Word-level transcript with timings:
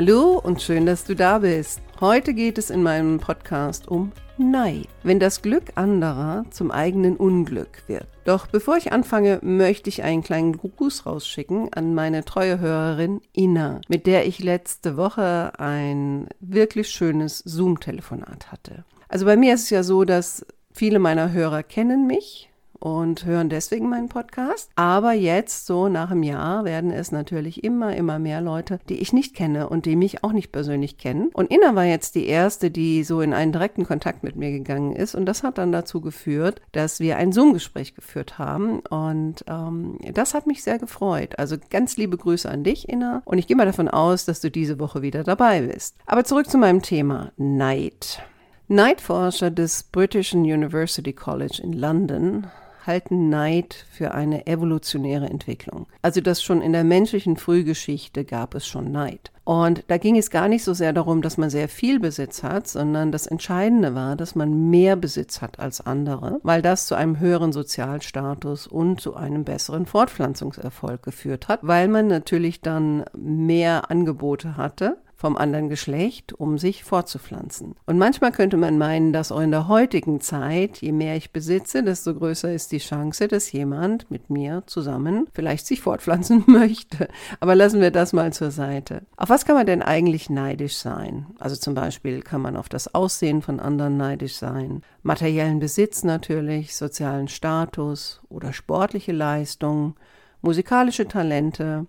Hallo 0.00 0.38
und 0.38 0.62
schön, 0.62 0.86
dass 0.86 1.02
du 1.02 1.16
da 1.16 1.40
bist. 1.40 1.80
Heute 1.98 2.32
geht 2.32 2.56
es 2.56 2.70
in 2.70 2.84
meinem 2.84 3.18
Podcast 3.18 3.88
um 3.88 4.12
Neid, 4.36 4.86
wenn 5.02 5.18
das 5.18 5.42
Glück 5.42 5.72
anderer 5.74 6.44
zum 6.50 6.70
eigenen 6.70 7.16
Unglück 7.16 7.82
wird. 7.88 8.06
Doch 8.24 8.46
bevor 8.46 8.76
ich 8.76 8.92
anfange, 8.92 9.40
möchte 9.42 9.88
ich 9.88 10.04
einen 10.04 10.22
kleinen 10.22 10.56
Gruß 10.56 11.04
rausschicken 11.04 11.72
an 11.72 11.96
meine 11.96 12.24
treue 12.24 12.60
Hörerin 12.60 13.20
Ina, 13.36 13.80
mit 13.88 14.06
der 14.06 14.24
ich 14.28 14.38
letzte 14.38 14.96
Woche 14.96 15.58
ein 15.58 16.28
wirklich 16.38 16.90
schönes 16.90 17.40
Zoom-Telefonat 17.40 18.52
hatte. 18.52 18.84
Also 19.08 19.26
bei 19.26 19.36
mir 19.36 19.52
ist 19.52 19.64
es 19.64 19.70
ja 19.70 19.82
so, 19.82 20.04
dass 20.04 20.46
viele 20.72 21.00
meiner 21.00 21.32
Hörer 21.32 21.64
kennen 21.64 22.06
mich 22.06 22.48
und 22.80 23.24
hören 23.24 23.48
deswegen 23.48 23.88
meinen 23.88 24.08
Podcast. 24.08 24.70
Aber 24.76 25.12
jetzt, 25.12 25.66
so 25.66 25.88
nach 25.88 26.10
einem 26.10 26.22
Jahr, 26.22 26.64
werden 26.64 26.90
es 26.90 27.12
natürlich 27.12 27.64
immer, 27.64 27.96
immer 27.96 28.18
mehr 28.18 28.40
Leute, 28.40 28.78
die 28.88 28.98
ich 28.98 29.12
nicht 29.12 29.34
kenne 29.34 29.68
und 29.68 29.86
die 29.86 29.96
mich 29.96 30.24
auch 30.24 30.32
nicht 30.32 30.52
persönlich 30.52 30.98
kennen. 30.98 31.30
Und 31.32 31.50
Inna 31.50 31.74
war 31.74 31.84
jetzt 31.84 32.14
die 32.14 32.26
erste, 32.26 32.70
die 32.70 33.04
so 33.04 33.20
in 33.20 33.32
einen 33.32 33.52
direkten 33.52 33.86
Kontakt 33.86 34.22
mit 34.22 34.36
mir 34.36 34.50
gegangen 34.50 34.94
ist. 34.94 35.14
Und 35.14 35.26
das 35.26 35.42
hat 35.42 35.58
dann 35.58 35.72
dazu 35.72 36.00
geführt, 36.00 36.60
dass 36.72 37.00
wir 37.00 37.16
ein 37.16 37.32
Zoom-Gespräch 37.32 37.94
geführt 37.94 38.38
haben. 38.38 38.80
Und 38.80 39.44
ähm, 39.48 39.98
das 40.12 40.34
hat 40.34 40.46
mich 40.46 40.62
sehr 40.62 40.78
gefreut. 40.78 41.38
Also 41.38 41.56
ganz 41.70 41.96
liebe 41.96 42.16
Grüße 42.16 42.48
an 42.48 42.64
dich, 42.64 42.88
Inna. 42.88 43.22
Und 43.24 43.38
ich 43.38 43.46
gehe 43.46 43.56
mal 43.56 43.66
davon 43.66 43.88
aus, 43.88 44.24
dass 44.24 44.40
du 44.40 44.50
diese 44.50 44.78
Woche 44.78 45.02
wieder 45.02 45.24
dabei 45.24 45.62
bist. 45.62 45.96
Aber 46.06 46.24
zurück 46.24 46.48
zu 46.48 46.58
meinem 46.58 46.82
Thema 46.82 47.32
Neid. 47.36 48.22
Neidforscher 48.70 49.50
des 49.50 49.82
British 49.82 50.34
University 50.34 51.14
College 51.14 51.60
in 51.62 51.72
London 51.72 52.46
halten 52.88 53.28
Neid 53.28 53.86
für 53.90 54.12
eine 54.12 54.48
evolutionäre 54.48 55.26
Entwicklung. 55.26 55.86
Also 56.02 56.20
das 56.20 56.42
schon 56.42 56.60
in 56.60 56.72
der 56.72 56.82
menschlichen 56.82 57.36
Frühgeschichte 57.36 58.24
gab 58.24 58.56
es 58.56 58.66
schon 58.66 58.90
Neid. 58.90 59.30
Und 59.44 59.84
da 59.86 59.96
ging 59.96 60.18
es 60.18 60.28
gar 60.28 60.46
nicht 60.46 60.62
so 60.62 60.74
sehr 60.74 60.92
darum, 60.92 61.22
dass 61.22 61.38
man 61.38 61.48
sehr 61.48 61.68
viel 61.68 62.00
Besitz 62.00 62.42
hat, 62.42 62.68
sondern 62.68 63.12
das 63.12 63.26
Entscheidende 63.26 63.94
war, 63.94 64.14
dass 64.14 64.34
man 64.34 64.68
mehr 64.68 64.94
Besitz 64.94 65.40
hat 65.40 65.58
als 65.58 65.80
andere, 65.80 66.38
weil 66.42 66.60
das 66.60 66.86
zu 66.86 66.94
einem 66.94 67.18
höheren 67.18 67.52
Sozialstatus 67.52 68.66
und 68.66 69.00
zu 69.00 69.14
einem 69.16 69.44
besseren 69.44 69.86
Fortpflanzungserfolg 69.86 71.02
geführt 71.02 71.48
hat, 71.48 71.60
weil 71.62 71.88
man 71.88 72.08
natürlich 72.08 72.60
dann 72.60 73.04
mehr 73.16 73.90
Angebote 73.90 74.58
hatte 74.58 74.98
vom 75.18 75.36
anderen 75.36 75.68
Geschlecht, 75.68 76.32
um 76.32 76.58
sich 76.58 76.84
fortzupflanzen. 76.84 77.74
Und 77.86 77.98
manchmal 77.98 78.30
könnte 78.30 78.56
man 78.56 78.78
meinen, 78.78 79.12
dass 79.12 79.32
auch 79.32 79.40
in 79.40 79.50
der 79.50 79.66
heutigen 79.66 80.20
Zeit, 80.20 80.78
je 80.78 80.92
mehr 80.92 81.16
ich 81.16 81.32
besitze, 81.32 81.82
desto 81.82 82.14
größer 82.14 82.52
ist 82.52 82.70
die 82.70 82.78
Chance, 82.78 83.26
dass 83.26 83.50
jemand 83.50 84.08
mit 84.12 84.30
mir 84.30 84.62
zusammen 84.66 85.26
vielleicht 85.32 85.66
sich 85.66 85.80
fortpflanzen 85.80 86.44
möchte. 86.46 87.08
Aber 87.40 87.56
lassen 87.56 87.80
wir 87.80 87.90
das 87.90 88.12
mal 88.12 88.32
zur 88.32 88.52
Seite. 88.52 89.02
Auf 89.16 89.28
was 89.28 89.44
kann 89.44 89.56
man 89.56 89.66
denn 89.66 89.82
eigentlich 89.82 90.30
neidisch 90.30 90.76
sein? 90.76 91.26
Also 91.40 91.56
zum 91.56 91.74
Beispiel 91.74 92.22
kann 92.22 92.40
man 92.40 92.56
auf 92.56 92.68
das 92.68 92.94
Aussehen 92.94 93.42
von 93.42 93.58
anderen 93.58 93.96
neidisch 93.96 94.36
sein, 94.36 94.82
materiellen 95.02 95.58
Besitz 95.58 96.04
natürlich, 96.04 96.76
sozialen 96.76 97.26
Status 97.26 98.20
oder 98.28 98.52
sportliche 98.52 99.12
Leistung, 99.12 99.96
musikalische 100.42 101.08
Talente, 101.08 101.86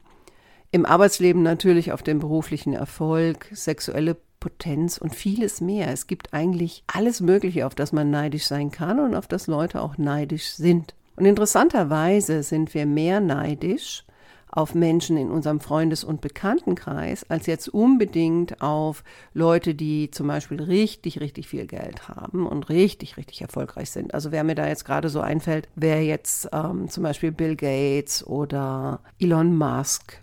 im 0.72 0.86
Arbeitsleben 0.86 1.42
natürlich 1.42 1.92
auf 1.92 2.04
den 2.04 2.20
beruflichen 2.20 2.74
Erfolg, 2.74 3.48
sexuelle 3.52 4.18
Potenz 4.40 4.98
und 4.98 5.16
vieles 5.16 5.62
mehr. 5.62 5.92
Es 5.92 6.08
gibt 6.08 6.34
eigentlich 6.34 6.84
alles 6.88 7.22
Mögliche, 7.22 7.66
auf 7.66 7.76
das 7.76 7.92
man 7.92 8.10
neidisch 8.10 8.46
sein 8.46 8.72
kann 8.72 9.00
und 9.00 9.16
auf 9.16 9.28
das 9.28 9.48
Leute 9.48 9.82
auch 9.82 9.98
neidisch 9.98 10.52
sind. 10.52 10.94
Und 11.16 11.26
interessanterweise 11.26 12.44
sind 12.44 12.74
wir 12.74 12.86
mehr 12.86 13.20
neidisch 13.20 14.06
auf 14.52 14.74
Menschen 14.74 15.18
in 15.18 15.30
unserem 15.30 15.60
Freundes- 15.60 16.04
und 16.04 16.22
Bekanntenkreis 16.22 17.24
als 17.30 17.46
jetzt 17.46 17.68
unbedingt 17.70 18.62
auf 18.62 19.04
Leute, 19.34 19.76
die 19.76 20.10
zum 20.10 20.28
Beispiel 20.28 20.62
richtig, 20.62 21.20
richtig 21.20 21.48
viel 21.48 21.68
Geld 21.68 22.08
haben 22.08 22.48
und 22.48 22.70
richtig, 22.70 23.18
richtig 23.18 23.42
erfolgreich 23.42 23.92
sind. 23.92 24.14
Also 24.14 24.32
wer 24.32 24.44
mir 24.44 24.56
da 24.56 24.68
jetzt 24.68 24.86
gerade 24.86 25.10
so 25.10 25.22
einfällt, 25.22 25.68
wäre 25.76 26.02
jetzt 26.02 26.50
ähm, 26.52 26.90
zum 26.90 27.04
Beispiel 27.04 27.32
Bill 27.32 27.56
Gates 27.56 28.26
oder 28.26 29.02
Elon 29.20 29.56
Musk 29.56 30.20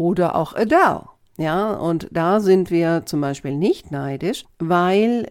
oder 0.00 0.34
auch 0.34 0.54
Adele. 0.54 1.04
Ja, 1.36 1.74
und 1.74 2.08
da 2.10 2.40
sind 2.40 2.70
wir 2.70 3.04
zum 3.04 3.20
Beispiel 3.20 3.54
nicht 3.54 3.90
neidisch, 3.90 4.44
weil 4.58 5.30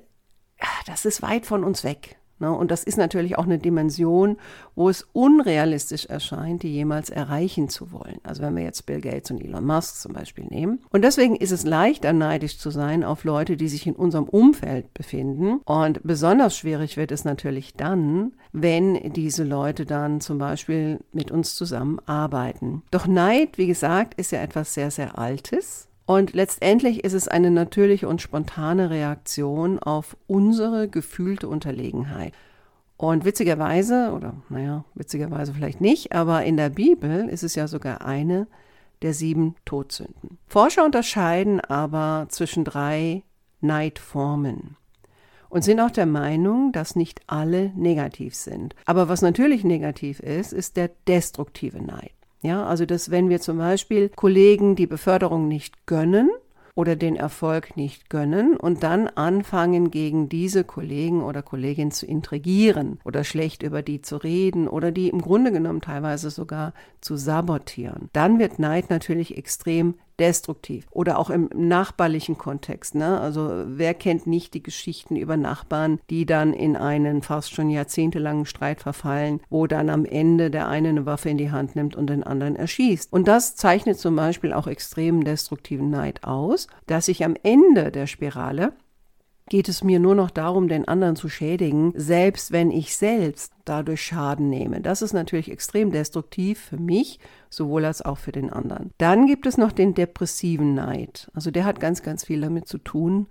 das 0.85 1.05
ist 1.05 1.21
weit 1.21 1.45
von 1.45 1.63
uns 1.63 1.83
weg. 1.83 2.18
Ne? 2.39 2.51
Und 2.51 2.71
das 2.71 2.83
ist 2.83 2.97
natürlich 2.97 3.37
auch 3.37 3.45
eine 3.45 3.59
Dimension, 3.59 4.37
wo 4.75 4.89
es 4.89 5.07
unrealistisch 5.13 6.05
erscheint, 6.05 6.63
die 6.63 6.73
jemals 6.73 7.09
erreichen 7.09 7.69
zu 7.69 7.91
wollen. 7.91 8.19
Also 8.23 8.41
wenn 8.41 8.55
wir 8.55 8.63
jetzt 8.63 8.85
Bill 8.85 9.01
Gates 9.01 9.31
und 9.31 9.41
Elon 9.41 9.65
Musk 9.65 10.01
zum 10.01 10.13
Beispiel 10.13 10.45
nehmen. 10.45 10.79
Und 10.89 11.03
deswegen 11.03 11.35
ist 11.35 11.51
es 11.51 11.65
leichter, 11.65 12.13
neidisch 12.13 12.57
zu 12.57 12.71
sein 12.71 13.03
auf 13.03 13.23
Leute, 13.23 13.57
die 13.57 13.67
sich 13.67 13.85
in 13.85 13.95
unserem 13.95 14.25
Umfeld 14.25 14.93
befinden. 14.93 15.59
Und 15.65 16.01
besonders 16.03 16.57
schwierig 16.57 16.97
wird 16.97 17.11
es 17.11 17.25
natürlich 17.25 17.73
dann, 17.73 18.33
wenn 18.51 19.13
diese 19.13 19.43
Leute 19.43 19.85
dann 19.85 20.21
zum 20.21 20.37
Beispiel 20.37 20.99
mit 21.11 21.31
uns 21.31 21.55
zusammenarbeiten. 21.55 22.83
Doch 22.91 23.07
Neid, 23.07 23.57
wie 23.57 23.67
gesagt, 23.67 24.13
ist 24.15 24.31
ja 24.31 24.41
etwas 24.41 24.73
sehr, 24.73 24.91
sehr 24.91 25.17
Altes. 25.17 25.88
Und 26.09 26.33
letztendlich 26.33 27.03
ist 27.03 27.13
es 27.13 27.27
eine 27.27 27.51
natürliche 27.51 28.07
und 28.07 28.19
spontane 28.19 28.89
Reaktion 28.89 29.77
auf 29.77 30.17
unsere 30.25 30.87
gefühlte 30.87 31.47
Unterlegenheit. 31.47 32.33
Und 32.97 33.25
witzigerweise, 33.25 34.11
oder 34.15 34.33
naja, 34.49 34.85
witzigerweise 34.95 35.53
vielleicht 35.53 35.81
nicht, 35.81 36.11
aber 36.11 36.43
in 36.45 36.57
der 36.57 36.69
Bibel 36.69 37.29
ist 37.29 37.43
es 37.43 37.53
ja 37.53 37.67
sogar 37.67 38.03
eine 38.03 38.47
der 39.03 39.13
sieben 39.13 39.53
Todsünden. 39.65 40.39
Forscher 40.47 40.83
unterscheiden 40.83 41.59
aber 41.59 42.25
zwischen 42.29 42.63
drei 42.63 43.21
Neidformen 43.61 44.77
und 45.47 45.63
sind 45.63 45.79
auch 45.79 45.91
der 45.91 46.07
Meinung, 46.07 46.71
dass 46.71 46.95
nicht 46.95 47.21
alle 47.27 47.71
negativ 47.75 48.33
sind. 48.33 48.73
Aber 48.87 49.09
was 49.09 49.21
natürlich 49.21 49.63
negativ 49.63 50.21
ist, 50.21 50.53
ist 50.53 50.75
der 50.75 50.89
destruktive 51.07 51.83
Neid. 51.83 52.13
Ja, 52.41 52.65
also 52.65 52.85
dass 52.85 53.11
wenn 53.11 53.29
wir 53.29 53.41
zum 53.41 53.57
Beispiel 53.57 54.09
Kollegen 54.09 54.75
die 54.75 54.87
Beförderung 54.87 55.47
nicht 55.47 55.85
gönnen, 55.85 56.29
oder 56.79 56.95
den 56.95 57.17
Erfolg 57.17 57.75
nicht 57.75 58.09
gönnen 58.09 58.55
und 58.55 58.83
dann 58.83 59.07
anfangen, 59.09 59.91
gegen 59.91 60.29
diese 60.29 60.63
Kollegen 60.63 61.21
oder 61.21 61.41
Kollegin 61.41 61.91
zu 61.91 62.05
intrigieren 62.05 62.99
oder 63.03 63.25
schlecht 63.25 63.63
über 63.63 63.81
die 63.81 64.01
zu 64.01 64.15
reden 64.15 64.69
oder 64.69 64.93
die 64.93 65.09
im 65.09 65.21
Grunde 65.21 65.51
genommen 65.51 65.81
teilweise 65.81 66.29
sogar 66.29 66.73
zu 67.01 67.17
sabotieren. 67.17 68.09
Dann 68.13 68.39
wird 68.39 68.59
Neid 68.59 68.89
natürlich 68.89 69.37
extrem 69.37 69.95
destruktiv. 70.19 70.87
Oder 70.91 71.17
auch 71.17 71.29
im 71.29 71.49
nachbarlichen 71.55 72.37
Kontext. 72.37 72.95
Ne? 72.95 73.19
Also 73.19 73.63
wer 73.65 73.93
kennt 73.93 74.27
nicht 74.27 74.53
die 74.53 74.63
Geschichten 74.63 75.15
über 75.15 75.37
Nachbarn, 75.37 75.99
die 76.09 76.25
dann 76.25 76.53
in 76.53 76.75
einen 76.75 77.21
fast 77.21 77.53
schon 77.53 77.69
jahrzehntelangen 77.69 78.45
Streit 78.45 78.81
verfallen, 78.81 79.39
wo 79.49 79.67
dann 79.67 79.89
am 79.89 80.05
Ende 80.05 80.51
der 80.51 80.67
eine 80.67 80.89
eine 80.89 81.05
Waffe 81.05 81.29
in 81.29 81.37
die 81.37 81.51
Hand 81.51 81.75
nimmt 81.75 81.95
und 81.95 82.07
den 82.07 82.23
anderen 82.23 82.55
erschießt. 82.55 83.11
Und 83.11 83.27
das 83.27 83.55
zeichnet 83.55 83.99
zum 83.99 84.15
Beispiel 84.15 84.53
auch 84.53 84.67
extremen 84.67 85.23
destruktiven 85.23 85.89
Neid 85.89 86.23
aus, 86.23 86.67
dass 86.87 87.05
sich 87.05 87.23
am 87.23 87.35
Ende 87.43 87.91
der 87.91 88.07
Spirale 88.07 88.73
geht 89.49 89.67
es 89.67 89.83
mir 89.83 89.99
nur 89.99 90.15
noch 90.15 90.29
darum, 90.29 90.67
den 90.67 90.87
anderen 90.87 91.15
zu 91.15 91.29
schädigen, 91.29 91.93
selbst 91.95 92.51
wenn 92.51 92.71
ich 92.71 92.95
selbst 92.95 93.53
dadurch 93.65 94.01
Schaden 94.01 94.49
nehme. 94.49 94.81
Das 94.81 95.01
ist 95.01 95.13
natürlich 95.13 95.51
extrem 95.51 95.91
destruktiv 95.91 96.59
für 96.59 96.77
mich, 96.77 97.19
sowohl 97.49 97.85
als 97.85 98.01
auch 98.03 98.17
für 98.17 98.31
den 98.31 98.51
anderen. 98.51 98.91
Dann 98.97 99.25
gibt 99.25 99.45
es 99.45 99.57
noch 99.57 99.71
den 99.71 99.93
depressiven 99.93 100.75
Neid. 100.75 101.29
Also 101.33 101.51
der 101.51 101.65
hat 101.65 101.79
ganz, 101.79 102.03
ganz 102.03 102.25
viel 102.25 102.41
damit 102.41 102.67
zu 102.67 102.77
tun, 102.77 103.27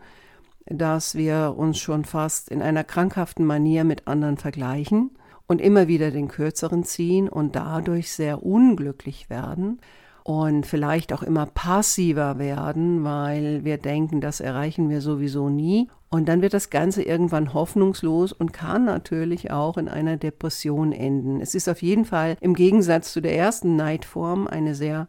dass 0.67 1.15
wir 1.15 1.55
uns 1.57 1.79
schon 1.79 2.05
fast 2.05 2.51
in 2.51 2.61
einer 2.61 2.85
krankhaften 2.85 3.47
Manier 3.47 3.85
mit 3.85 4.07
anderen 4.07 4.37
vergleichen 4.37 5.13
und 5.47 5.61
immer 5.61 5.89
wieder 5.89 6.11
den 6.11 6.29
Kürzeren 6.29 6.85
ziehen 6.85 7.29
und 7.29 7.57
dadurch 7.57 8.13
sehr 8.13 8.43
unglücklich 8.43 9.31
werden 9.31 9.81
und 10.29 10.67
vielleicht 10.67 11.15
auch 11.15 11.23
immer 11.23 11.47
passiver 11.47 12.39
werden, 12.39 13.03
weil 13.03 13.65
wir 13.65 13.79
denken, 13.79 14.21
das 14.21 14.41
erreichen 14.41 14.91
wir 14.91 15.01
sowieso 15.01 15.49
nie. 15.49 15.89
Und 16.11 16.29
dann 16.29 16.43
wird 16.43 16.53
das 16.53 16.69
Ganze 16.69 17.03
irgendwann 17.03 17.55
hoffnungslos 17.55 18.35
und 18.35 18.53
kann 18.53 18.85
natürlich 18.85 19.51
auch 19.51 19.79
in 19.79 19.89
einer 19.89 20.19
Depression 20.19 20.93
enden. 20.93 21.41
Es 21.41 21.55
ist 21.55 21.67
auf 21.67 21.81
jeden 21.81 22.05
Fall 22.05 22.37
im 22.43 22.53
Gegensatz 22.53 23.11
zu 23.15 23.23
der 23.23 23.35
ersten 23.39 23.75
Neidform 23.77 24.47
eine 24.47 24.75
sehr 24.75 25.09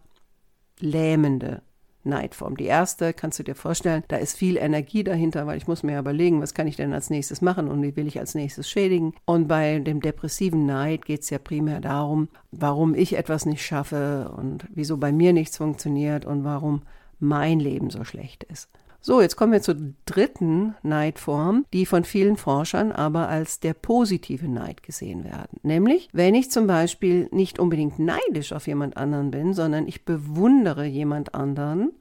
lähmende 0.79 1.63
Neidform. 2.03 2.57
Die 2.57 2.65
erste, 2.65 3.13
kannst 3.13 3.39
du 3.39 3.43
dir 3.43 3.55
vorstellen, 3.55 4.03
da 4.07 4.17
ist 4.17 4.37
viel 4.37 4.57
Energie 4.57 5.03
dahinter, 5.03 5.45
weil 5.47 5.57
ich 5.57 5.67
muss 5.67 5.83
mir 5.83 5.99
überlegen, 5.99 6.41
was 6.41 6.53
kann 6.53 6.67
ich 6.67 6.75
denn 6.75 6.93
als 6.93 7.09
nächstes 7.09 7.41
machen 7.41 7.67
und 7.67 7.81
wie 7.81 7.95
will 7.95 8.07
ich 8.07 8.19
als 8.19 8.35
nächstes 8.35 8.69
schädigen. 8.69 9.13
Und 9.25 9.47
bei 9.47 9.79
dem 9.79 10.01
depressiven 10.01 10.65
Neid 10.65 11.05
geht 11.05 11.21
es 11.21 11.29
ja 11.29 11.37
primär 11.37 11.81
darum, 11.81 12.29
warum 12.51 12.95
ich 12.95 13.17
etwas 13.17 13.45
nicht 13.45 13.65
schaffe 13.65 14.33
und 14.37 14.65
wieso 14.73 14.97
bei 14.97 15.11
mir 15.11 15.33
nichts 15.33 15.57
funktioniert 15.57 16.25
und 16.25 16.43
warum 16.43 16.83
mein 17.19 17.59
Leben 17.59 17.89
so 17.89 18.03
schlecht 18.03 18.43
ist. 18.45 18.69
So, 19.01 19.21
jetzt 19.21 19.37
kommen 19.37 19.53
wir 19.53 19.61
zur 19.61 19.77
dritten 20.05 20.75
Neidform, 20.83 21.65
die 21.71 21.85
von 21.85 22.03
vielen 22.03 22.35
Forschern 22.35 22.91
aber 22.91 23.29
als 23.29 23.61
der 23.61 23.73
positive 23.73 24.47
Neid 24.47 24.83
gesehen 24.83 25.23
werden. 25.23 25.59
Nämlich, 25.63 26.09
wenn 26.11 26.35
ich 26.35 26.51
zum 26.51 26.67
Beispiel 26.67 27.29
nicht 27.31 27.59
unbedingt 27.59 27.97
neidisch 27.97 28.51
auf 28.51 28.67
jemand 28.67 28.97
anderen 28.97 29.31
bin, 29.31 29.53
sondern 29.53 29.87
ich 29.87 30.03
bewundere 30.03 30.85
jemand 30.85 31.33
anderen 31.33 31.91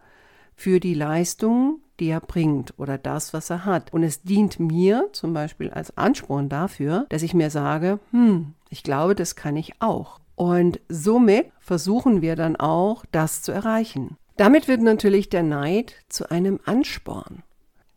für 0.57 0.81
die 0.81 0.95
Leistung, 0.95 1.81
die 2.01 2.09
er 2.09 2.21
bringt 2.21 2.75
oder 2.79 2.99
das, 2.99 3.33
was 3.33 3.49
er 3.51 3.65
hat. 3.65 3.93
Und 3.93 4.03
es 4.03 4.23
dient 4.23 4.59
mir 4.59 5.09
zum 5.13 5.33
Beispiel 5.33 5.71
als 5.71 5.97
Ansporn 5.97 6.49
dafür, 6.49 7.07
dass 7.11 7.23
ich 7.23 7.33
mir 7.33 7.51
sage, 7.51 8.01
hm, 8.11 8.55
ich 8.71 8.83
glaube, 8.83 9.15
das 9.15 9.37
kann 9.37 9.57
ich 9.57 9.81
auch. 9.81 10.19
Und 10.35 10.81
somit 10.89 11.47
versuchen 11.61 12.23
wir 12.23 12.37
dann 12.37 12.57
auch, 12.57 13.05
das 13.13 13.43
zu 13.43 13.53
erreichen. 13.53 14.17
Damit 14.39 14.69
wird 14.69 14.83
natürlich 14.83 15.29
der 15.29 15.43
Neid 15.43 15.97
zu 16.09 16.31
einem 16.31 16.61
Ansporn. 16.65 17.43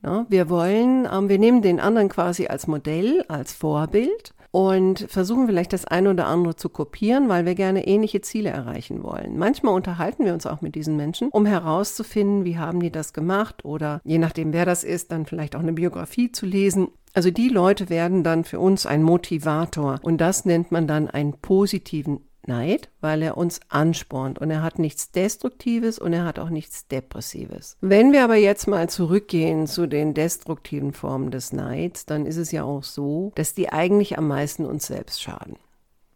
Ja, 0.04 0.26
wir 0.28 0.50
wollen, 0.50 1.08
ähm, 1.12 1.30
wir 1.30 1.38
nehmen 1.38 1.62
den 1.62 1.80
anderen 1.80 2.10
quasi 2.10 2.48
als 2.48 2.66
Modell, 2.66 3.24
als 3.28 3.54
Vorbild 3.54 4.34
und 4.50 5.06
versuchen 5.08 5.46
vielleicht 5.46 5.72
das 5.72 5.86
eine 5.86 6.10
oder 6.10 6.26
andere 6.26 6.56
zu 6.56 6.70
kopieren, 6.70 7.30
weil 7.30 7.46
wir 7.46 7.54
gerne 7.54 7.86
ähnliche 7.86 8.22
Ziele 8.22 8.50
erreichen 8.50 9.04
wollen. 9.04 9.38
Manchmal 9.38 9.76
unterhalten 9.76 10.26
wir 10.26 10.34
uns 10.34 10.48
auch 10.48 10.62
mit 10.62 10.74
diesen 10.74 10.98
Menschen, 10.98 11.30
um 11.30 11.46
herauszufinden, 11.46 12.44
wie 12.44 12.58
haben 12.58 12.80
die 12.80 12.92
das 12.92 13.14
gemacht 13.14 13.64
oder 13.64 14.02
je 14.04 14.18
nachdem, 14.18 14.52
wer 14.52 14.66
das 14.66 14.84
ist, 14.84 15.12
dann 15.12 15.28
vielleicht 15.28 15.56
auch 15.56 15.62
eine 15.62 15.74
Biografie 15.74 16.32
zu 16.32 16.48
lesen. 16.48 16.88
Also 17.14 17.30
die 17.30 17.50
Leute 17.50 17.90
werden 17.90 18.24
dann 18.24 18.46
für 18.46 18.60
uns 18.60 18.88
ein 18.88 19.04
Motivator 19.04 20.00
und 20.02 20.20
das 20.20 20.46
nennt 20.46 20.72
man 20.72 20.88
dann 20.88 21.08
einen 21.08 21.34
positiven 21.34 22.22
Neid, 22.48 22.90
weil 23.02 23.22
er 23.22 23.38
uns 23.38 23.60
anspornt 23.70 24.40
und 24.40 24.52
er 24.52 24.64
hat 24.64 24.80
nichts 24.80 25.12
Destruktives 25.12 26.00
und 26.00 26.14
er 26.14 26.26
hat 26.26 26.40
auch 26.40 26.50
nichts 26.50 26.88
Depressives. 26.88 27.78
Wenn 27.82 28.12
wir 28.12 28.24
aber 28.24 28.36
jetzt 28.36 28.68
mal 28.68 28.90
zurückgehen 28.90 29.68
zu 29.68 29.88
den 29.88 30.14
destruktiven 30.14 30.94
Formen 30.94 31.32
des 31.32 31.54
Neids, 31.54 32.06
dann 32.06 32.26
ist 32.26 32.38
es 32.38 32.52
ja 32.52 32.64
auch 32.64 32.84
so, 32.84 33.32
dass 33.36 33.54
die 33.54 33.70
eigentlich 33.70 34.18
am 34.18 34.28
meisten 34.28 34.66
uns 34.66 34.88
selbst 34.88 35.22
schaden. 35.22 35.58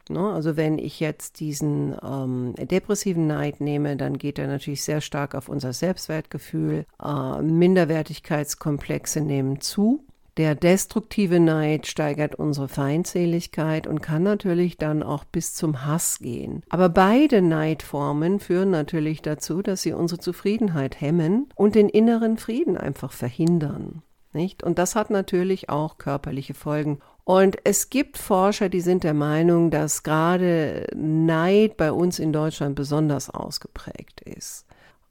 Ne? 0.10 0.32
Also 0.32 0.56
wenn 0.56 0.78
ich 0.78 1.00
jetzt 1.00 1.40
diesen 1.40 1.96
ähm, 2.04 2.54
depressiven 2.58 3.28
Neid 3.28 3.60
nehme, 3.60 3.96
dann 3.96 4.18
geht 4.18 4.38
er 4.38 4.48
natürlich 4.48 4.84
sehr 4.84 5.02
stark 5.02 5.36
auf 5.36 5.50
unser 5.50 5.74
Selbstwertgefühl. 5.74 6.86
Äh, 7.04 7.42
Minderwertigkeitskomplexe 7.42 9.22
nehmen 9.22 9.62
zu. 9.62 10.04
Der 10.38 10.54
destruktive 10.54 11.40
Neid 11.40 11.88
steigert 11.88 12.36
unsere 12.36 12.68
Feindseligkeit 12.68 13.88
und 13.88 14.02
kann 14.02 14.24
natürlich 14.24 14.78
dann 14.78 15.02
auch 15.02 15.24
bis 15.24 15.54
zum 15.54 15.86
Hass 15.86 16.20
gehen. 16.20 16.62
Aber 16.70 16.90
beide 16.90 17.42
Neidformen 17.42 18.42
führen 18.42 18.70
natürlich 18.70 19.22
dazu, 19.22 19.62
dass 19.62 19.82
sie 19.82 19.94
unsere 19.94 20.20
Zufriedenheit 20.20 21.00
hemmen 21.00 21.48
und 21.56 21.76
den 21.76 21.88
inneren 21.88 22.38
Frieden 22.38 22.78
einfach 22.78 23.14
verhindern. 23.14 24.02
Nicht? 24.34 24.62
Und 24.62 24.78
das 24.78 24.96
hat 24.96 25.10
natürlich 25.10 25.70
auch 25.70 25.98
körperliche 25.98 26.54
Folgen. 26.54 27.00
Und 27.24 27.58
es 27.64 27.90
gibt 27.90 28.18
Forscher, 28.18 28.68
die 28.68 28.82
sind 28.82 29.06
der 29.06 29.14
Meinung, 29.14 29.72
dass 29.72 30.04
gerade 30.04 30.88
Neid 30.94 31.78
bei 31.78 31.94
uns 31.94 32.20
in 32.20 32.34
Deutschland 32.34 32.76
besonders 32.76 33.30
ausgeprägt 33.30 34.20
ist. 34.20 34.66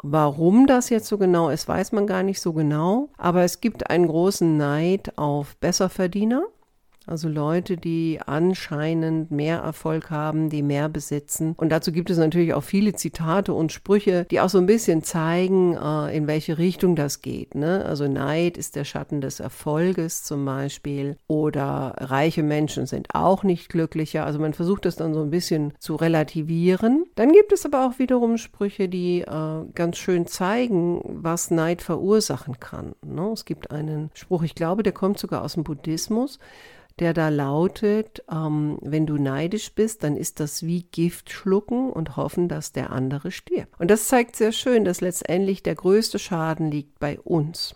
Warum 0.06 0.66
das 0.66 0.90
jetzt 0.90 1.08
so 1.08 1.16
genau 1.16 1.48
ist, 1.48 1.66
weiß 1.66 1.92
man 1.92 2.06
gar 2.06 2.22
nicht 2.22 2.38
so 2.38 2.52
genau. 2.52 3.08
Aber 3.16 3.42
es 3.42 3.62
gibt 3.62 3.88
einen 3.88 4.06
großen 4.06 4.58
Neid 4.58 5.16
auf 5.16 5.56
Besserverdiener. 5.56 6.42
Also 7.06 7.28
Leute, 7.28 7.76
die 7.76 8.18
anscheinend 8.24 9.30
mehr 9.30 9.58
Erfolg 9.58 10.10
haben, 10.10 10.48
die 10.48 10.62
mehr 10.62 10.88
besitzen. 10.88 11.54
Und 11.56 11.70
dazu 11.70 11.92
gibt 11.92 12.10
es 12.10 12.18
natürlich 12.18 12.54
auch 12.54 12.62
viele 12.62 12.94
Zitate 12.94 13.52
und 13.52 13.72
Sprüche, 13.72 14.26
die 14.30 14.40
auch 14.40 14.48
so 14.48 14.58
ein 14.58 14.66
bisschen 14.66 15.02
zeigen, 15.02 15.76
äh, 15.76 16.16
in 16.16 16.26
welche 16.26 16.58
Richtung 16.58 16.96
das 16.96 17.20
geht. 17.20 17.54
Ne? 17.54 17.84
Also 17.84 18.08
Neid 18.08 18.56
ist 18.56 18.76
der 18.76 18.84
Schatten 18.84 19.20
des 19.20 19.40
Erfolges 19.40 20.22
zum 20.22 20.44
Beispiel. 20.44 21.16
Oder 21.26 21.94
reiche 21.98 22.42
Menschen 22.42 22.86
sind 22.86 23.08
auch 23.14 23.42
nicht 23.42 23.68
glücklicher. 23.68 24.24
Also 24.24 24.38
man 24.38 24.54
versucht 24.54 24.86
das 24.86 24.96
dann 24.96 25.12
so 25.12 25.22
ein 25.22 25.30
bisschen 25.30 25.74
zu 25.78 25.96
relativieren. 25.96 27.04
Dann 27.16 27.32
gibt 27.32 27.52
es 27.52 27.66
aber 27.66 27.86
auch 27.86 27.98
wiederum 27.98 28.38
Sprüche, 28.38 28.88
die 28.88 29.20
äh, 29.20 29.64
ganz 29.74 29.98
schön 29.98 30.26
zeigen, 30.26 31.02
was 31.04 31.50
Neid 31.50 31.82
verursachen 31.82 32.58
kann. 32.60 32.94
Ne? 33.04 33.30
Es 33.32 33.44
gibt 33.44 33.70
einen 33.70 34.10
Spruch, 34.14 34.42
ich 34.42 34.54
glaube, 34.54 34.82
der 34.82 34.92
kommt 34.92 35.18
sogar 35.18 35.42
aus 35.42 35.54
dem 35.54 35.64
Buddhismus 35.64 36.38
der 37.00 37.12
da 37.12 37.28
lautet, 37.28 38.24
ähm, 38.30 38.78
wenn 38.80 39.06
du 39.06 39.16
neidisch 39.16 39.74
bist, 39.74 40.04
dann 40.04 40.16
ist 40.16 40.40
das 40.40 40.64
wie 40.64 40.82
Gift 40.82 41.30
schlucken 41.30 41.90
und 41.90 42.16
hoffen, 42.16 42.48
dass 42.48 42.72
der 42.72 42.90
andere 42.90 43.30
stirbt. 43.30 43.78
Und 43.80 43.90
das 43.90 44.08
zeigt 44.08 44.36
sehr 44.36 44.52
schön, 44.52 44.84
dass 44.84 45.00
letztendlich 45.00 45.62
der 45.62 45.74
größte 45.74 46.18
Schaden 46.18 46.70
liegt 46.70 46.98
bei 47.00 47.18
uns. 47.20 47.74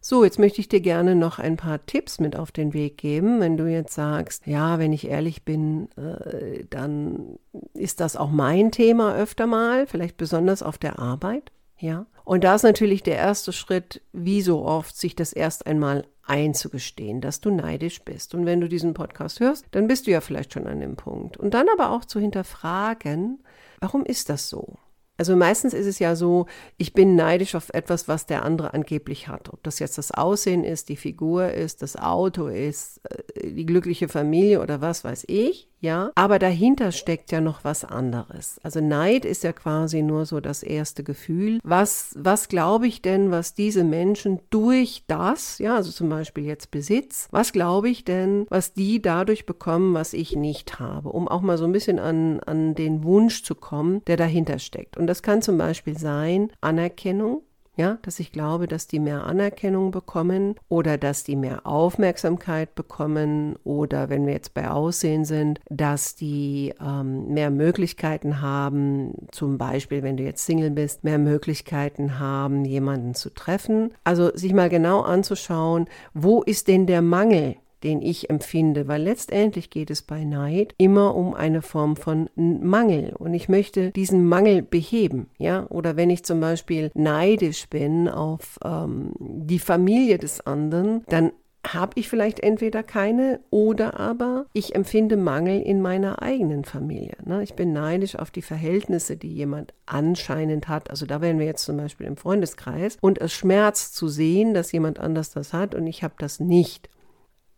So, 0.00 0.24
jetzt 0.24 0.38
möchte 0.38 0.60
ich 0.60 0.68
dir 0.68 0.80
gerne 0.80 1.14
noch 1.14 1.38
ein 1.38 1.56
paar 1.56 1.84
Tipps 1.84 2.20
mit 2.20 2.36
auf 2.36 2.52
den 2.52 2.72
Weg 2.72 2.98
geben. 2.98 3.40
Wenn 3.40 3.56
du 3.56 3.66
jetzt 3.66 3.94
sagst, 3.94 4.46
ja, 4.46 4.78
wenn 4.78 4.92
ich 4.92 5.08
ehrlich 5.08 5.44
bin, 5.44 5.88
äh, 5.96 6.64
dann 6.70 7.38
ist 7.74 8.00
das 8.00 8.16
auch 8.16 8.30
mein 8.30 8.70
Thema 8.70 9.14
öfter 9.16 9.46
mal, 9.46 9.86
vielleicht 9.86 10.16
besonders 10.16 10.62
auf 10.62 10.78
der 10.78 10.98
Arbeit. 10.98 11.50
Ja. 11.78 12.06
Und 12.24 12.44
da 12.44 12.54
ist 12.54 12.62
natürlich 12.62 13.02
der 13.02 13.16
erste 13.16 13.52
Schritt, 13.52 14.02
wie 14.12 14.42
so 14.42 14.64
oft, 14.64 14.96
sich 14.96 15.16
das 15.16 15.32
erst 15.32 15.66
einmal 15.66 16.06
einzugestehen, 16.28 17.20
dass 17.20 17.40
du 17.40 17.50
neidisch 17.50 18.02
bist. 18.02 18.34
Und 18.34 18.46
wenn 18.46 18.60
du 18.60 18.68
diesen 18.68 18.94
Podcast 18.94 19.40
hörst, 19.40 19.66
dann 19.72 19.88
bist 19.88 20.06
du 20.06 20.10
ja 20.10 20.20
vielleicht 20.20 20.52
schon 20.52 20.66
an 20.66 20.80
dem 20.80 20.96
Punkt. 20.96 21.36
Und 21.36 21.54
dann 21.54 21.66
aber 21.72 21.90
auch 21.90 22.04
zu 22.04 22.20
hinterfragen, 22.20 23.42
warum 23.80 24.04
ist 24.04 24.28
das 24.28 24.48
so? 24.48 24.76
Also 25.18 25.36
meistens 25.36 25.74
ist 25.74 25.86
es 25.86 25.98
ja 25.98 26.16
so, 26.16 26.46
ich 26.76 26.94
bin 26.94 27.16
neidisch 27.16 27.54
auf 27.54 27.70
etwas, 27.74 28.08
was 28.08 28.26
der 28.26 28.44
andere 28.44 28.72
angeblich 28.72 29.28
hat. 29.28 29.52
Ob 29.52 29.62
das 29.64 29.80
jetzt 29.80 29.98
das 29.98 30.12
Aussehen 30.12 30.64
ist, 30.64 30.88
die 30.88 30.96
Figur 30.96 31.50
ist, 31.50 31.82
das 31.82 31.96
Auto 31.96 32.46
ist, 32.46 33.00
äh, 33.34 33.50
die 33.50 33.66
glückliche 33.66 34.08
Familie 34.08 34.62
oder 34.62 34.80
was 34.80 35.04
weiß 35.04 35.24
ich 35.26 35.68
ja, 35.80 36.10
aber 36.16 36.38
dahinter 36.40 36.90
steckt 36.90 37.30
ja 37.30 37.40
noch 37.40 37.62
was 37.62 37.84
anderes. 37.84 38.58
Also 38.64 38.80
Neid 38.80 39.24
ist 39.24 39.44
ja 39.44 39.52
quasi 39.52 40.02
nur 40.02 40.26
so 40.26 40.40
das 40.40 40.64
erste 40.64 41.04
Gefühl. 41.04 41.60
Was, 41.62 42.14
was 42.18 42.48
glaube 42.48 42.88
ich 42.88 43.00
denn, 43.00 43.30
was 43.30 43.54
diese 43.54 43.84
Menschen 43.84 44.40
durch 44.50 45.04
das, 45.06 45.58
ja, 45.58 45.76
also 45.76 45.92
zum 45.92 46.08
Beispiel 46.08 46.44
jetzt 46.44 46.72
Besitz, 46.72 47.28
was 47.30 47.52
glaube 47.52 47.88
ich 47.88 48.04
denn, 48.04 48.46
was 48.48 48.74
die 48.74 49.00
dadurch 49.00 49.46
bekommen, 49.46 49.94
was 49.94 50.14
ich 50.14 50.34
nicht 50.34 50.80
habe, 50.80 51.10
um 51.10 51.28
auch 51.28 51.42
mal 51.42 51.58
so 51.58 51.64
ein 51.64 51.72
bisschen 51.72 52.00
an, 52.00 52.40
an 52.40 52.74
den 52.74 53.04
Wunsch 53.04 53.44
zu 53.44 53.54
kommen, 53.54 54.02
der 54.06 54.16
dahinter 54.16 54.58
steckt. 54.58 54.96
Und 54.96 55.06
das 55.08 55.22
kann 55.22 55.42
zum 55.42 55.58
Beispiel 55.58 55.98
sein 55.98 56.50
Anerkennung, 56.60 57.42
ja, 57.78 57.96
dass 58.02 58.18
ich 58.18 58.32
glaube, 58.32 58.66
dass 58.66 58.88
die 58.88 58.98
mehr 58.98 59.24
Anerkennung 59.24 59.92
bekommen 59.92 60.56
oder 60.68 60.98
dass 60.98 61.22
die 61.22 61.36
mehr 61.36 61.64
Aufmerksamkeit 61.64 62.74
bekommen 62.74 63.54
oder 63.62 64.10
wenn 64.10 64.26
wir 64.26 64.32
jetzt 64.32 64.52
bei 64.52 64.68
Aussehen 64.68 65.24
sind, 65.24 65.60
dass 65.70 66.16
die 66.16 66.74
ähm, 66.84 67.28
mehr 67.28 67.50
Möglichkeiten 67.50 68.40
haben, 68.40 69.28
zum 69.30 69.58
Beispiel, 69.58 70.02
wenn 70.02 70.16
du 70.16 70.24
jetzt 70.24 70.44
Single 70.44 70.72
bist, 70.72 71.04
mehr 71.04 71.18
Möglichkeiten 71.18 72.18
haben, 72.18 72.64
jemanden 72.64 73.14
zu 73.14 73.32
treffen. 73.32 73.94
Also 74.02 74.34
sich 74.34 74.52
mal 74.52 74.68
genau 74.68 75.02
anzuschauen, 75.02 75.86
wo 76.14 76.42
ist 76.42 76.66
denn 76.66 76.86
der 76.86 77.00
Mangel? 77.00 77.54
Den 77.82 78.02
ich 78.02 78.30
empfinde, 78.30 78.88
weil 78.88 79.02
letztendlich 79.02 79.70
geht 79.70 79.90
es 79.90 80.02
bei 80.02 80.24
Neid 80.24 80.74
immer 80.78 81.14
um 81.14 81.34
eine 81.34 81.62
Form 81.62 81.96
von 81.96 82.28
Mangel 82.36 83.14
und 83.18 83.34
ich 83.34 83.48
möchte 83.48 83.90
diesen 83.90 84.26
Mangel 84.26 84.62
beheben, 84.62 85.28
ja, 85.38 85.66
oder 85.68 85.96
wenn 85.96 86.10
ich 86.10 86.24
zum 86.24 86.40
Beispiel 86.40 86.90
neidisch 86.94 87.68
bin 87.68 88.08
auf 88.08 88.58
ähm, 88.64 89.12
die 89.18 89.58
Familie 89.58 90.18
des 90.18 90.46
anderen, 90.46 91.04
dann 91.08 91.32
habe 91.66 91.92
ich 91.96 92.08
vielleicht 92.08 92.40
entweder 92.40 92.82
keine 92.82 93.40
oder 93.50 93.98
aber 93.98 94.46
ich 94.52 94.74
empfinde 94.74 95.16
Mangel 95.16 95.60
in 95.60 95.80
meiner 95.80 96.22
eigenen 96.22 96.64
Familie. 96.64 97.16
Ne? 97.24 97.42
Ich 97.42 97.54
bin 97.54 97.72
neidisch 97.72 98.16
auf 98.16 98.30
die 98.30 98.42
Verhältnisse, 98.42 99.16
die 99.16 99.32
jemand 99.32 99.74
anscheinend 99.86 100.68
hat. 100.68 100.90
Also 100.90 101.06
da 101.06 101.20
wären 101.20 101.38
wir 101.38 101.46
jetzt 101.46 101.64
zum 101.64 101.76
Beispiel 101.76 102.06
im 102.06 102.16
Freundeskreis 102.16 102.96
und 103.00 103.20
es 103.20 103.32
schmerzt 103.32 103.96
zu 103.96 104.08
sehen, 104.08 104.54
dass 104.54 104.72
jemand 104.72 104.98
anders 104.98 105.30
das 105.30 105.52
hat 105.52 105.74
und 105.74 105.86
ich 105.86 106.02
habe 106.02 106.14
das 106.18 106.40
nicht. 106.40 106.88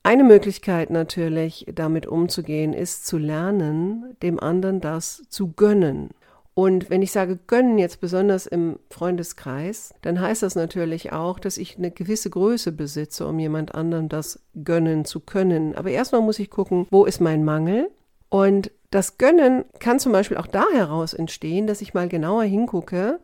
Eine 0.02 0.24
Möglichkeit 0.24 0.88
natürlich, 0.88 1.66
damit 1.74 2.06
umzugehen, 2.06 2.72
ist 2.72 3.06
zu 3.06 3.18
lernen, 3.18 4.16
dem 4.22 4.40
anderen 4.40 4.80
das 4.80 5.22
zu 5.28 5.52
gönnen 5.52 6.10
Und 6.54 6.88
wenn 6.88 7.02
ich 7.02 7.12
sage 7.12 7.38
gönnen, 7.46 7.76
jetzt 7.78 8.00
besonders 8.00 8.46
im 8.46 8.78
Freundeskreis, 8.90 9.94
dann 10.00 10.18
heißt 10.20 10.42
das 10.42 10.54
natürlich 10.54 11.12
auch, 11.12 11.38
dass 11.38 11.58
ich 11.58 11.76
eine 11.76 11.90
gewisse 11.90 12.30
Größe 12.30 12.72
besitze, 12.72 13.26
um 13.26 13.38
jemand 13.38 13.74
anderem 13.74 14.08
das 14.08 14.40
gönnen 14.64 15.04
zu 15.04 15.20
können. 15.20 15.74
Aber 15.74 15.90
erstmal 15.90 16.22
muss 16.22 16.38
ich 16.38 16.48
gucken, 16.48 16.86
wo 16.90 17.04
ist 17.04 17.20
mein 17.20 17.44
Mangel? 17.44 17.90
Und 18.30 18.70
das 18.90 19.18
Gönnen 19.18 19.64
kann 19.80 19.98
zum 19.98 20.12
Beispiel 20.12 20.38
auch 20.38 20.46
da 20.46 20.64
heraus 20.72 21.12
entstehen, 21.12 21.66
dass 21.66 21.82
ich 21.82 21.94
mal 21.94 22.08
genauer 22.08 22.44
hingucke, 22.44 23.20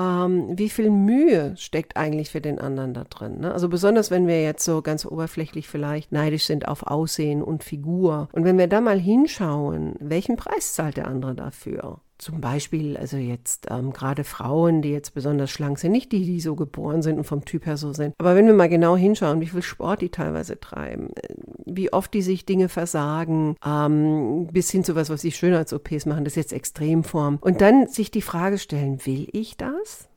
ähm, 0.00 0.58
wie 0.58 0.70
viel 0.70 0.90
Mühe 0.90 1.54
steckt 1.56 1.96
eigentlich 1.96 2.30
für 2.30 2.40
den 2.40 2.58
anderen 2.58 2.94
da 2.94 3.04
drin. 3.04 3.40
Ne? 3.40 3.52
Also 3.52 3.68
besonders, 3.68 4.10
wenn 4.10 4.26
wir 4.26 4.42
jetzt 4.42 4.64
so 4.64 4.82
ganz 4.82 5.04
oberflächlich 5.04 5.68
vielleicht 5.68 6.12
neidisch 6.12 6.44
sind 6.44 6.66
auf 6.68 6.86
Aussehen 6.86 7.42
und 7.42 7.64
Figur. 7.64 8.28
Und 8.32 8.44
wenn 8.44 8.58
wir 8.58 8.68
da 8.68 8.80
mal 8.80 8.98
hinschauen, 8.98 9.94
welchen 10.00 10.36
Preis 10.36 10.74
zahlt 10.74 10.96
der 10.96 11.08
andere 11.08 11.34
dafür? 11.34 12.00
zum 12.20 12.40
Beispiel, 12.40 12.96
also 12.98 13.16
jetzt 13.16 13.68
ähm, 13.70 13.92
gerade 13.92 14.24
Frauen, 14.24 14.82
die 14.82 14.90
jetzt 14.90 15.14
besonders 15.14 15.50
schlank 15.50 15.78
sind, 15.78 15.92
nicht 15.92 16.12
die, 16.12 16.26
die 16.26 16.40
so 16.40 16.54
geboren 16.54 17.00
sind 17.00 17.16
und 17.16 17.24
vom 17.24 17.46
Typ 17.46 17.64
her 17.64 17.78
so 17.78 17.94
sind. 17.94 18.14
Aber 18.18 18.36
wenn 18.36 18.46
wir 18.46 18.52
mal 18.52 18.68
genau 18.68 18.94
hinschauen, 18.94 19.40
wie 19.40 19.46
viel 19.46 19.62
Sport 19.62 20.02
die 20.02 20.10
teilweise 20.10 20.60
treiben, 20.60 21.10
äh, 21.16 21.34
wie 21.76 21.92
oft 21.92 22.12
die 22.14 22.22
sich 22.22 22.46
Dinge 22.46 22.68
versagen, 22.68 23.56
ähm, 23.64 24.48
bis 24.52 24.70
hin 24.70 24.84
zu 24.84 24.94
was, 24.94 25.10
was 25.10 25.22
sie 25.22 25.32
Schönheits-OPs 25.32 26.06
machen, 26.06 26.24
das 26.24 26.32
ist 26.32 26.36
jetzt 26.36 26.52
Extremform. 26.52 27.38
Und 27.40 27.60
dann 27.60 27.88
sich 27.88 28.10
die 28.10 28.22
Frage 28.22 28.58
stellen, 28.58 29.04
will 29.06 29.28
ich 29.32 29.56
das? 29.56 30.08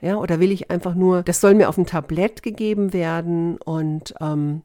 Ja, 0.00 0.16
oder 0.16 0.38
will 0.38 0.52
ich 0.52 0.70
einfach 0.70 0.94
nur, 0.94 1.22
das 1.22 1.40
soll 1.40 1.54
mir 1.54 1.68
auf 1.68 1.76
ein 1.76 1.86
Tablett 1.86 2.42
gegeben 2.42 2.92
werden 2.92 3.58
und 3.58 4.14
ähm, 4.20 4.62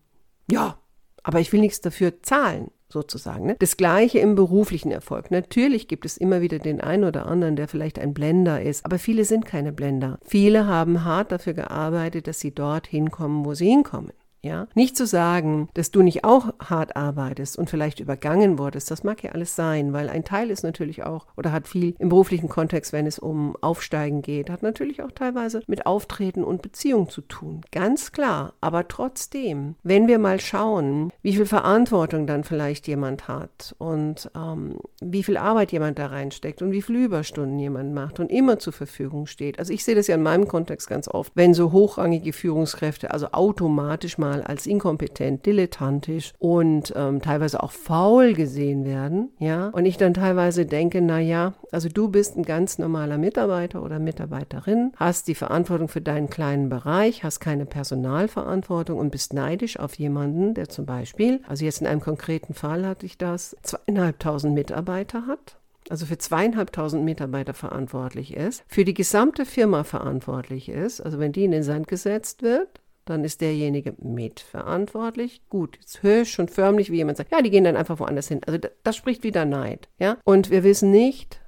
ja, 0.51 0.77
aber 1.23 1.39
ich 1.39 1.51
will 1.51 1.61
nichts 1.61 1.81
dafür 1.81 2.21
zahlen 2.21 2.69
sozusagen. 2.89 3.47
Ne? 3.47 3.55
Das 3.57 3.75
gleiche 3.75 4.19
im 4.19 4.35
beruflichen 4.35 4.91
Erfolg. 4.91 5.31
Natürlich 5.31 5.87
gibt 5.87 6.05
es 6.05 6.17
immer 6.17 6.41
wieder 6.41 6.59
den 6.59 6.79
einen 6.79 7.03
oder 7.03 7.25
anderen, 7.25 7.55
der 7.55 7.67
vielleicht 7.67 7.97
ein 7.97 8.13
Blender 8.13 8.61
ist, 8.61 8.85
aber 8.85 8.99
viele 8.99 9.25
sind 9.25 9.45
keine 9.45 9.73
Blender. 9.73 10.19
Viele 10.23 10.67
haben 10.67 11.03
hart 11.03 11.31
dafür 11.31 11.53
gearbeitet, 11.53 12.27
dass 12.27 12.39
sie 12.39 12.53
dort 12.53 12.85
hinkommen, 12.85 13.45
wo 13.45 13.55
sie 13.55 13.69
hinkommen. 13.69 14.11
Ja, 14.43 14.67
nicht 14.75 14.97
zu 14.97 15.05
sagen, 15.05 15.69
dass 15.73 15.91
du 15.91 16.01
nicht 16.01 16.25
auch 16.25 16.53
hart 16.59 16.97
arbeitest 16.97 17.57
und 17.57 17.69
vielleicht 17.69 18.01
übergangen 18.01 18.59
wurdest, 18.59 18.91
das 18.91 19.05
mag 19.05 19.23
ja 19.23 19.31
alles 19.31 19.55
sein, 19.55 19.93
weil 19.93 20.09
ein 20.09 20.25
Teil 20.25 20.51
ist 20.51 20.63
natürlich 20.63 21.03
auch 21.03 21.27
oder 21.37 21.53
hat 21.53 21.65
viel 21.65 21.95
im 21.97 22.09
beruflichen 22.09 22.49
Kontext, 22.49 22.91
wenn 22.91 23.07
es 23.07 23.19
um 23.19 23.55
Aufsteigen 23.61 24.21
geht, 24.21 24.49
hat 24.49 24.61
natürlich 24.61 25.01
auch 25.01 25.11
teilweise 25.11 25.61
mit 25.67 25.85
Auftreten 25.85 26.43
und 26.43 26.61
Beziehung 26.61 27.09
zu 27.09 27.21
tun. 27.21 27.61
Ganz 27.71 28.11
klar. 28.11 28.53
Aber 28.59 28.89
trotzdem, 28.89 29.75
wenn 29.83 30.07
wir 30.07 30.19
mal 30.19 30.41
schauen, 30.41 31.11
wie 31.21 31.35
viel 31.35 31.45
Verantwortung 31.45 32.27
dann 32.27 32.43
vielleicht 32.43 32.87
jemand 32.87 33.29
hat 33.29 33.73
und 33.77 34.29
ähm, 34.35 34.77
wie 35.01 35.23
viel 35.23 35.37
Arbeit 35.37 35.71
jemand 35.71 35.99
da 35.99 36.07
reinsteckt 36.07 36.61
und 36.61 36.71
wie 36.71 36.81
viele 36.81 37.05
Überstunden 37.05 37.59
jemand 37.59 37.93
macht 37.93 38.19
und 38.19 38.29
immer 38.29 38.59
zur 38.59 38.73
Verfügung 38.73 39.25
steht. 39.25 39.57
Also 39.57 39.71
ich 39.71 39.85
sehe 39.85 39.95
das 39.95 40.07
ja 40.07 40.15
in 40.15 40.23
meinem 40.23 40.49
Kontext 40.49 40.89
ganz 40.89 41.07
oft, 41.07 41.31
wenn 41.35 41.53
so 41.53 41.71
hochrangige 41.71 42.33
Führungskräfte 42.33 43.11
also 43.11 43.27
automatisch 43.31 44.17
mal 44.17 44.32
mal 44.33 44.43
als 44.43 44.65
inkompetent, 44.65 45.45
dilettantisch 45.45 46.33
und 46.39 46.93
ähm, 46.95 47.21
teilweise 47.21 47.61
auch 47.61 47.71
faul 47.71 48.33
gesehen 48.33 48.85
werden, 48.85 49.31
ja, 49.39 49.67
und 49.69 49.85
ich 49.85 49.97
dann 49.97 50.13
teilweise 50.13 50.65
denke, 50.65 51.01
na 51.01 51.19
ja, 51.19 51.53
also 51.71 51.89
du 51.89 52.09
bist 52.09 52.35
ein 52.35 52.43
ganz 52.43 52.79
normaler 52.79 53.17
Mitarbeiter 53.17 53.83
oder 53.83 53.99
Mitarbeiterin, 53.99 54.91
hast 54.95 55.27
die 55.27 55.35
Verantwortung 55.35 55.87
für 55.87 56.01
deinen 56.01 56.29
kleinen 56.29 56.69
Bereich, 56.69 57.23
hast 57.23 57.39
keine 57.39 57.65
Personalverantwortung 57.65 58.97
und 58.97 59.11
bist 59.11 59.33
neidisch 59.33 59.77
auf 59.77 59.95
jemanden, 59.95 60.53
der 60.53 60.69
zum 60.69 60.85
Beispiel, 60.85 61.41
also 61.47 61.65
jetzt 61.65 61.81
in 61.81 61.87
einem 61.87 62.01
konkreten 62.01 62.53
Fall 62.53 62.85
hatte 62.85 63.05
ich 63.05 63.17
das, 63.17 63.55
zweieinhalbtausend 63.61 64.53
Mitarbeiter 64.53 65.27
hat 65.27 65.57
also 65.89 66.05
für 66.05 66.17
zweieinhalbtausend 66.17 67.03
Mitarbeiter 67.03 67.53
verantwortlich 67.53 68.33
ist, 68.33 68.63
für 68.67 68.85
die 68.85 68.93
gesamte 68.93 69.45
Firma 69.45 69.83
verantwortlich 69.83 70.69
ist, 70.69 71.01
also 71.01 71.19
wenn 71.19 71.33
die 71.33 71.43
in 71.43 71.51
den 71.51 71.63
Sand 71.63 71.89
gesetzt 71.89 72.41
wird, 72.41 72.79
dann 73.05 73.23
ist 73.23 73.41
derjenige 73.41 73.95
mitverantwortlich. 73.99 75.41
Gut, 75.49 75.77
jetzt 75.79 76.03
höre 76.03 76.21
ich 76.21 76.31
schon 76.31 76.47
förmlich, 76.47 76.91
wie 76.91 76.97
jemand 76.97 77.17
sagt, 77.17 77.31
ja, 77.31 77.41
die 77.41 77.49
gehen 77.49 77.63
dann 77.63 77.77
einfach 77.77 77.99
woanders 77.99 78.27
hin. 78.27 78.41
Also 78.45 78.57
das, 78.57 78.71
das 78.83 78.95
spricht 78.95 79.23
wieder 79.23 79.45
Neid, 79.45 79.89
ja. 79.99 80.17
Und 80.23 80.49
wir 80.49 80.63
wissen 80.63 80.91
nicht, 80.91 81.39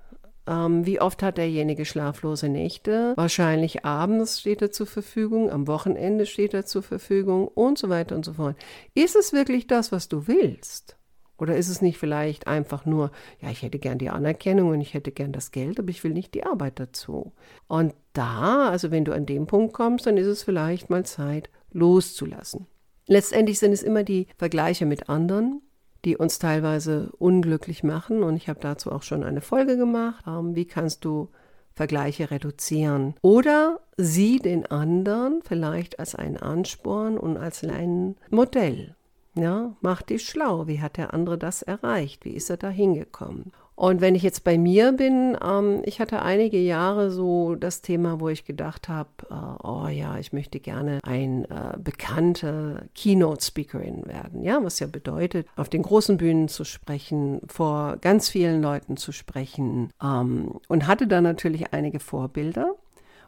ähm, 0.47 0.85
wie 0.85 1.01
oft 1.01 1.23
hat 1.23 1.37
derjenige 1.37 1.85
schlaflose 1.85 2.49
Nächte? 2.49 3.13
Wahrscheinlich 3.15 3.85
abends 3.85 4.41
steht 4.41 4.61
er 4.61 4.71
zur 4.71 4.87
Verfügung, 4.87 5.49
am 5.49 5.67
Wochenende 5.67 6.25
steht 6.25 6.53
er 6.53 6.65
zur 6.65 6.83
Verfügung 6.83 7.47
und 7.47 7.77
so 7.77 7.89
weiter 7.89 8.15
und 8.15 8.25
so 8.25 8.33
fort. 8.33 8.55
Ist 8.93 9.15
es 9.15 9.33
wirklich 9.33 9.67
das, 9.67 9.91
was 9.91 10.07
du 10.07 10.27
willst? 10.27 10.97
Oder 11.37 11.57
ist 11.57 11.67
es 11.67 11.81
nicht 11.81 11.97
vielleicht 11.97 12.47
einfach 12.47 12.85
nur, 12.85 13.11
ja, 13.41 13.49
ich 13.49 13.61
hätte 13.61 13.79
gern 13.79 13.97
die 13.97 14.09
Anerkennung 14.09 14.69
und 14.69 14.81
ich 14.81 14.93
hätte 14.93 15.11
gern 15.11 15.33
das 15.33 15.51
Geld, 15.51 15.79
aber 15.79 15.89
ich 15.89 16.03
will 16.03 16.13
nicht 16.13 16.33
die 16.33 16.45
Arbeit 16.45 16.79
dazu. 16.79 17.33
Und 17.67 17.93
da, 18.17 18.69
also 18.69 18.91
wenn 18.91 19.05
du 19.05 19.13
an 19.13 19.25
dem 19.25 19.47
Punkt 19.47 19.73
kommst, 19.73 20.05
dann 20.05 20.17
ist 20.17 20.27
es 20.27 20.43
vielleicht 20.43 20.89
mal 20.89 21.05
Zeit, 21.05 21.49
loszulassen. 21.71 22.67
Letztendlich 23.07 23.59
sind 23.59 23.71
es 23.71 23.83
immer 23.83 24.03
die 24.03 24.27
Vergleiche 24.37 24.85
mit 24.85 25.09
anderen, 25.09 25.61
die 26.05 26.17
uns 26.17 26.39
teilweise 26.39 27.11
unglücklich 27.17 27.83
machen. 27.83 28.23
Und 28.23 28.35
ich 28.35 28.49
habe 28.49 28.59
dazu 28.59 28.91
auch 28.91 29.03
schon 29.03 29.23
eine 29.23 29.41
Folge 29.41 29.77
gemacht. 29.77 30.23
Ähm, 30.27 30.55
wie 30.55 30.65
kannst 30.65 31.05
du 31.05 31.29
Vergleiche 31.73 32.31
reduzieren? 32.31 33.15
Oder 33.21 33.81
sieh 33.97 34.39
den 34.39 34.65
anderen 34.65 35.41
vielleicht 35.43 35.99
als 35.99 36.15
einen 36.15 36.37
Ansporn 36.37 37.17
und 37.17 37.37
als 37.37 37.63
ein 37.63 38.15
Modell. 38.29 38.95
Ja, 39.35 39.75
mach 39.81 40.01
dich 40.01 40.25
schlau. 40.25 40.67
Wie 40.67 40.79
hat 40.79 40.97
der 40.97 41.13
andere 41.13 41.37
das 41.37 41.61
erreicht? 41.61 42.23
Wie 42.23 42.31
ist 42.31 42.49
er 42.49 42.57
da 42.57 42.69
hingekommen? 42.69 43.51
Und 43.75 43.99
wenn 43.99 44.15
ich 44.15 44.23
jetzt 44.23 44.45
bei 44.45 44.57
mir 44.57 44.93
bin, 44.93 45.37
ähm, 45.43 45.81
ich 45.83 45.99
hatte 45.99 46.21
einige 46.21 46.57
Jahre 46.57 47.11
so 47.11 47.55
das 47.55 47.81
Thema, 47.81 48.21
wo 48.21 48.29
ich 48.29 48.45
gedacht 48.45 48.87
habe, 48.87 49.09
äh, 49.29 49.67
oh 49.67 49.87
ja, 49.87 50.17
ich 50.17 50.31
möchte 50.31 50.61
gerne 50.61 50.99
ein 51.03 51.43
äh, 51.45 51.77
bekannte 51.77 52.87
Keynote-Speakerin 52.95 54.05
werden. 54.05 54.43
Ja, 54.43 54.63
was 54.63 54.79
ja 54.79 54.87
bedeutet, 54.87 55.47
auf 55.57 55.67
den 55.67 55.81
großen 55.81 56.17
Bühnen 56.17 56.47
zu 56.47 56.63
sprechen, 56.63 57.41
vor 57.47 57.97
ganz 57.99 58.29
vielen 58.29 58.61
Leuten 58.61 58.95
zu 58.95 59.11
sprechen. 59.11 59.89
Ähm, 60.01 60.59
und 60.69 60.87
hatte 60.87 61.07
da 61.07 61.19
natürlich 61.19 61.73
einige 61.73 61.99
Vorbilder. 61.99 62.75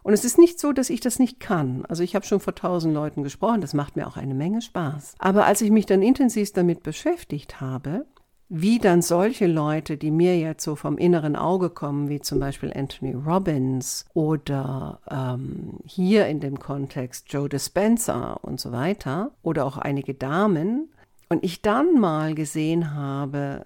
Und 0.03 0.13
es 0.13 0.23
ist 0.23 0.37
nicht 0.37 0.57
so, 0.57 0.71
dass 0.71 0.89
ich 0.89 1.01
das 1.01 1.19
nicht 1.19 1.41
kann. 1.41 1.83
Also 1.89 2.01
ich 2.01 2.15
habe 2.15 2.25
schon 2.25 2.39
vor 2.39 2.55
tausend 2.55 2.93
Leuten 2.93 3.23
gesprochen, 3.23 3.59
das 3.59 3.73
macht 3.73 3.97
mir 3.97 4.07
auch 4.07 4.15
eine 4.15 4.33
Menge 4.33 4.61
Spaß. 4.61 5.15
Aber 5.19 5.45
als 5.45 5.59
ich 5.59 5.69
mich 5.69 5.85
dann 5.85 6.01
intensiv 6.01 6.53
damit 6.53 6.81
beschäftigt 6.81 7.59
habe, 7.59 8.05
wie 8.49 8.79
dann 8.79 9.01
solche 9.01 9.47
Leute, 9.47 9.97
die 9.97 10.11
mir 10.11 10.37
jetzt 10.39 10.63
so 10.63 10.75
vom 10.75 10.97
inneren 10.97 11.35
Auge 11.35 11.69
kommen, 11.69 12.09
wie 12.09 12.21
zum 12.21 12.39
Beispiel 12.39 12.71
Anthony 12.73 13.13
Robbins 13.13 14.05
oder 14.13 14.99
ähm, 15.09 15.79
hier 15.85 16.27
in 16.27 16.39
dem 16.39 16.59
Kontext 16.59 17.31
Joe 17.31 17.49
Dispenza 17.49 18.33
und 18.33 18.59
so 18.59 18.71
weiter 18.71 19.31
oder 19.43 19.65
auch 19.65 19.77
einige 19.77 20.13
Damen, 20.13 20.89
und 21.29 21.43
ich 21.43 21.61
dann 21.61 21.99
mal 21.99 22.35
gesehen 22.35 22.93
habe, 22.93 23.63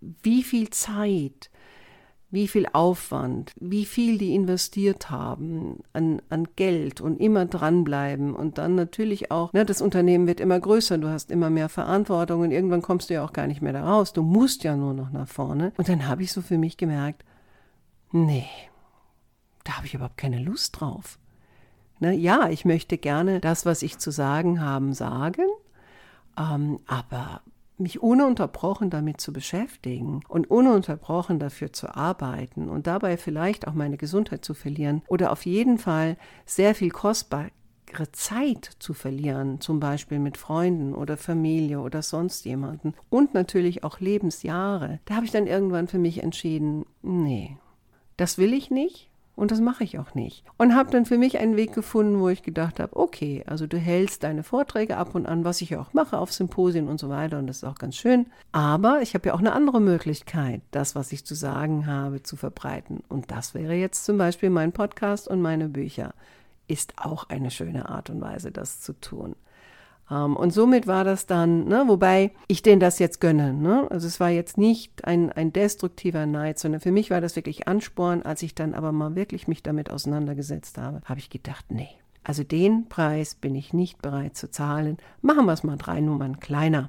wie 0.00 0.42
viel 0.42 0.70
Zeit, 0.70 1.49
wie 2.30 2.46
viel 2.46 2.66
Aufwand, 2.72 3.52
wie 3.60 3.84
viel 3.84 4.16
die 4.16 4.34
investiert 4.34 5.10
haben 5.10 5.80
an, 5.92 6.22
an 6.28 6.46
Geld 6.54 7.00
und 7.00 7.20
immer 7.20 7.46
dranbleiben 7.46 8.34
und 8.34 8.58
dann 8.58 8.76
natürlich 8.76 9.32
auch, 9.32 9.52
ne, 9.52 9.64
das 9.64 9.82
Unternehmen 9.82 10.28
wird 10.28 10.38
immer 10.38 10.58
größer, 10.58 10.98
du 10.98 11.08
hast 11.08 11.30
immer 11.30 11.50
mehr 11.50 11.68
Verantwortung 11.68 12.42
und 12.42 12.52
irgendwann 12.52 12.82
kommst 12.82 13.10
du 13.10 13.14
ja 13.14 13.24
auch 13.24 13.32
gar 13.32 13.48
nicht 13.48 13.62
mehr 13.62 13.72
da 13.72 13.84
raus, 13.84 14.12
du 14.12 14.22
musst 14.22 14.62
ja 14.62 14.76
nur 14.76 14.94
noch 14.94 15.10
nach 15.10 15.28
vorne. 15.28 15.72
Und 15.76 15.88
dann 15.88 16.06
habe 16.06 16.22
ich 16.22 16.32
so 16.32 16.40
für 16.40 16.58
mich 16.58 16.76
gemerkt, 16.76 17.24
nee, 18.12 18.46
da 19.64 19.76
habe 19.76 19.86
ich 19.86 19.94
überhaupt 19.94 20.16
keine 20.16 20.38
Lust 20.38 20.80
drauf. 20.80 21.18
Ne, 21.98 22.14
ja, 22.14 22.48
ich 22.48 22.64
möchte 22.64 22.96
gerne 22.96 23.40
das, 23.40 23.66
was 23.66 23.82
ich 23.82 23.98
zu 23.98 24.12
sagen 24.12 24.60
habe, 24.60 24.94
sagen, 24.94 25.44
ähm, 26.38 26.78
aber 26.86 27.42
mich 27.80 28.02
ununterbrochen 28.02 28.90
damit 28.90 29.20
zu 29.20 29.32
beschäftigen 29.32 30.20
und 30.28 30.50
ununterbrochen 30.50 31.38
dafür 31.38 31.72
zu 31.72 31.94
arbeiten 31.94 32.68
und 32.68 32.86
dabei 32.86 33.16
vielleicht 33.16 33.66
auch 33.66 33.74
meine 33.74 33.96
Gesundheit 33.96 34.44
zu 34.44 34.54
verlieren 34.54 35.02
oder 35.08 35.32
auf 35.32 35.46
jeden 35.46 35.78
Fall 35.78 36.16
sehr 36.46 36.74
viel 36.74 36.90
kostbare 36.90 37.50
Zeit 38.12 38.70
zu 38.78 38.94
verlieren, 38.94 39.60
zum 39.60 39.80
Beispiel 39.80 40.18
mit 40.18 40.36
Freunden 40.36 40.94
oder 40.94 41.16
Familie 41.16 41.80
oder 41.80 42.02
sonst 42.02 42.44
jemanden 42.44 42.94
und 43.08 43.34
natürlich 43.34 43.82
auch 43.82 43.98
Lebensjahre. 44.00 45.00
Da 45.06 45.16
habe 45.16 45.26
ich 45.26 45.32
dann 45.32 45.46
irgendwann 45.46 45.88
für 45.88 45.98
mich 45.98 46.22
entschieden, 46.22 46.86
nee, 47.02 47.56
das 48.16 48.38
will 48.38 48.52
ich 48.52 48.70
nicht 48.70 49.09
und 49.40 49.50
das 49.50 49.60
mache 49.60 49.84
ich 49.84 49.98
auch 49.98 50.14
nicht. 50.14 50.44
Und 50.58 50.76
habe 50.76 50.90
dann 50.90 51.06
für 51.06 51.16
mich 51.16 51.38
einen 51.38 51.56
Weg 51.56 51.72
gefunden, 51.72 52.20
wo 52.20 52.28
ich 52.28 52.42
gedacht 52.42 52.78
habe, 52.78 52.94
okay, 52.94 53.42
also 53.46 53.66
du 53.66 53.78
hältst 53.78 54.22
deine 54.22 54.42
Vorträge 54.42 54.98
ab 54.98 55.14
und 55.14 55.24
an, 55.24 55.44
was 55.44 55.62
ich 55.62 55.70
ja 55.70 55.80
auch 55.80 55.94
mache 55.94 56.18
auf 56.18 56.30
Symposien 56.30 56.88
und 56.88 57.00
so 57.00 57.08
weiter. 57.08 57.38
Und 57.38 57.46
das 57.46 57.58
ist 57.58 57.64
auch 57.64 57.76
ganz 57.76 57.96
schön. 57.96 58.26
Aber 58.52 59.00
ich 59.00 59.14
habe 59.14 59.28
ja 59.28 59.34
auch 59.34 59.38
eine 59.38 59.52
andere 59.52 59.80
Möglichkeit, 59.80 60.60
das, 60.72 60.94
was 60.94 61.10
ich 61.10 61.24
zu 61.24 61.34
sagen 61.34 61.86
habe, 61.86 62.22
zu 62.22 62.36
verbreiten. 62.36 63.02
Und 63.08 63.30
das 63.30 63.54
wäre 63.54 63.72
jetzt 63.72 64.04
zum 64.04 64.18
Beispiel 64.18 64.50
mein 64.50 64.72
Podcast 64.72 65.26
und 65.26 65.40
meine 65.40 65.70
Bücher. 65.70 66.12
Ist 66.68 66.92
auch 66.98 67.30
eine 67.30 67.50
schöne 67.50 67.88
Art 67.88 68.10
und 68.10 68.20
Weise, 68.20 68.52
das 68.52 68.82
zu 68.82 68.92
tun. 68.92 69.36
Ähm, 70.10 70.36
und 70.36 70.52
somit 70.52 70.86
war 70.86 71.04
das 71.04 71.26
dann, 71.26 71.66
ne, 71.66 71.84
wobei 71.86 72.32
ich 72.48 72.62
denen 72.62 72.80
das 72.80 72.98
jetzt 72.98 73.20
gönne. 73.20 73.52
Ne? 73.54 73.86
Also 73.90 74.06
es 74.06 74.20
war 74.20 74.30
jetzt 74.30 74.58
nicht 74.58 75.04
ein, 75.04 75.30
ein 75.32 75.52
destruktiver 75.52 76.26
Neid, 76.26 76.58
sondern 76.58 76.80
für 76.80 76.92
mich 76.92 77.10
war 77.10 77.20
das 77.20 77.36
wirklich 77.36 77.68
Ansporn. 77.68 78.22
Als 78.22 78.42
ich 78.42 78.54
dann 78.54 78.74
aber 78.74 78.92
mal 78.92 79.14
wirklich 79.14 79.48
mich 79.48 79.62
damit 79.62 79.90
auseinandergesetzt 79.90 80.78
habe, 80.78 81.00
habe 81.04 81.20
ich 81.20 81.30
gedacht, 81.30 81.66
nee, 81.70 81.90
also 82.22 82.44
den 82.44 82.88
Preis 82.88 83.34
bin 83.34 83.54
ich 83.54 83.72
nicht 83.72 84.02
bereit 84.02 84.36
zu 84.36 84.50
zahlen. 84.50 84.98
Machen 85.22 85.46
wir 85.46 85.52
es 85.52 85.64
mal 85.64 85.76
drei 85.76 86.00
Nummern 86.00 86.40
kleiner. 86.40 86.88